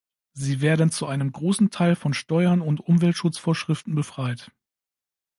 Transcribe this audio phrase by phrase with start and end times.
[0.33, 4.51] Sie werden zu einem großen Teil von Steuern und Umweltschutzvorschriften befreit.